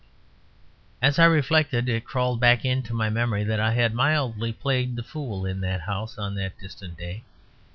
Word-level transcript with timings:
As 0.99 1.19
I 1.19 1.25
reflected 1.25 1.87
it 1.87 2.05
crawled 2.05 2.39
back 2.39 2.65
into 2.65 2.91
my 2.91 3.11
memory 3.11 3.43
that 3.43 3.59
I 3.59 3.73
had 3.75 3.93
mildly 3.93 4.51
played 4.51 4.95
the 4.95 5.03
fool 5.03 5.45
in 5.45 5.61
that 5.61 5.81
house 5.81 6.17
on 6.17 6.33
that 6.37 6.57
distant 6.59 6.97
day. 6.97 7.23